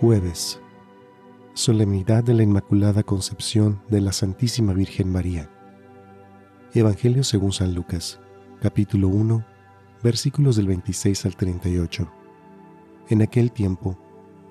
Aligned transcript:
Jueves. 0.00 0.60
Solemnidad 1.54 2.22
de 2.22 2.32
la 2.32 2.44
Inmaculada 2.44 3.02
Concepción 3.02 3.82
de 3.88 4.00
la 4.00 4.12
Santísima 4.12 4.72
Virgen 4.72 5.10
María. 5.10 5.50
Evangelio 6.72 7.24
según 7.24 7.50
San 7.50 7.74
Lucas, 7.74 8.20
capítulo 8.62 9.08
1, 9.08 9.44
versículos 10.04 10.54
del 10.54 10.68
26 10.68 11.26
al 11.26 11.34
38. 11.34 12.08
En 13.08 13.22
aquel 13.22 13.50
tiempo, 13.50 13.98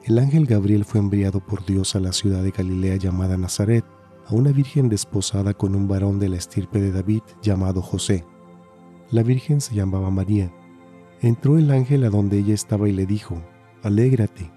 el 0.04 0.20
ángel 0.20 0.48
Gabriel 0.48 0.84
fue 0.84 1.00
enviado 1.00 1.40
por 1.40 1.66
Dios 1.66 1.96
a 1.96 2.02
la 2.02 2.12
ciudad 2.12 2.44
de 2.44 2.52
Galilea 2.52 2.98
llamada 2.98 3.38
Nazaret, 3.38 3.86
a 4.26 4.34
una 4.34 4.52
virgen 4.52 4.90
desposada 4.90 5.54
con 5.54 5.76
un 5.76 5.88
varón 5.88 6.20
de 6.20 6.28
la 6.28 6.36
estirpe 6.36 6.82
de 6.82 6.92
David 6.92 7.22
llamado 7.42 7.82
José. 7.82 8.26
La 9.12 9.24
virgen 9.24 9.62
se 9.62 9.76
llamaba 9.76 10.12
María. 10.12 10.52
Entró 11.22 11.58
el 11.58 11.72
ángel 11.72 12.04
a 12.04 12.10
donde 12.10 12.38
ella 12.38 12.54
estaba 12.54 12.90
y 12.90 12.92
le 12.92 13.06
dijo, 13.06 13.42
Alégrate, 13.82 14.57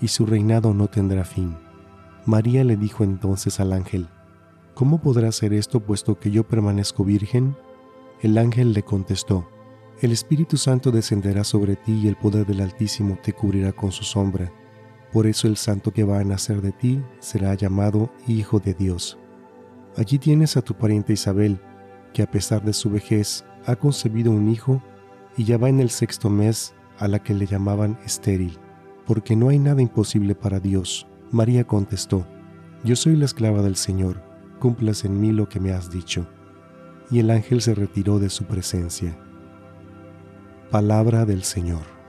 y 0.00 0.08
su 0.08 0.26
reinado 0.26 0.74
no 0.74 0.88
tendrá 0.88 1.24
fin. 1.24 1.56
María 2.26 2.64
le 2.64 2.76
dijo 2.76 3.04
entonces 3.04 3.60
al 3.60 3.72
ángel, 3.72 4.08
¿Cómo 4.74 5.00
podrá 5.00 5.30
ser 5.32 5.52
esto 5.52 5.80
puesto 5.80 6.18
que 6.18 6.30
yo 6.30 6.46
permanezco 6.46 7.04
virgen? 7.04 7.56
El 8.22 8.38
ángel 8.38 8.72
le 8.72 8.82
contestó, 8.82 9.48
El 10.00 10.12
Espíritu 10.12 10.56
Santo 10.56 10.90
descenderá 10.90 11.44
sobre 11.44 11.76
ti 11.76 11.92
y 11.92 12.08
el 12.08 12.16
poder 12.16 12.46
del 12.46 12.60
Altísimo 12.60 13.18
te 13.22 13.32
cubrirá 13.32 13.72
con 13.72 13.92
su 13.92 14.04
sombra. 14.04 14.50
Por 15.12 15.26
eso 15.26 15.48
el 15.48 15.56
santo 15.56 15.90
que 15.92 16.04
va 16.04 16.20
a 16.20 16.24
nacer 16.24 16.62
de 16.62 16.72
ti 16.72 17.02
será 17.18 17.54
llamado 17.54 18.10
Hijo 18.26 18.60
de 18.60 18.74
Dios. 18.74 19.18
Allí 19.96 20.18
tienes 20.18 20.56
a 20.56 20.62
tu 20.62 20.74
pariente 20.74 21.12
Isabel, 21.12 21.60
que 22.14 22.22
a 22.22 22.30
pesar 22.30 22.62
de 22.64 22.72
su 22.72 22.90
vejez 22.90 23.44
ha 23.66 23.76
concebido 23.76 24.30
un 24.30 24.48
hijo 24.48 24.82
y 25.36 25.44
ya 25.44 25.58
va 25.58 25.68
en 25.68 25.80
el 25.80 25.90
sexto 25.90 26.30
mes 26.30 26.74
a 26.98 27.08
la 27.08 27.18
que 27.18 27.34
le 27.34 27.46
llamaban 27.46 27.98
estéril 28.04 28.58
porque 29.10 29.34
no 29.34 29.48
hay 29.48 29.58
nada 29.58 29.82
imposible 29.82 30.36
para 30.36 30.60
Dios. 30.60 31.04
María 31.32 31.66
contestó, 31.66 32.28
Yo 32.84 32.94
soy 32.94 33.16
la 33.16 33.24
esclava 33.24 33.60
del 33.60 33.74
Señor, 33.74 34.22
cumplas 34.60 35.04
en 35.04 35.20
mí 35.20 35.32
lo 35.32 35.48
que 35.48 35.58
me 35.58 35.72
has 35.72 35.90
dicho. 35.90 36.28
Y 37.10 37.18
el 37.18 37.32
ángel 37.32 37.60
se 37.60 37.74
retiró 37.74 38.20
de 38.20 38.30
su 38.30 38.44
presencia. 38.44 39.18
Palabra 40.70 41.24
del 41.24 41.42
Señor. 41.42 41.99